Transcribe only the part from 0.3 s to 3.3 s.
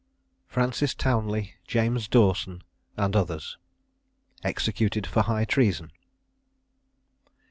FRANCIS TOWNLEY, JAMES DAWSON, AND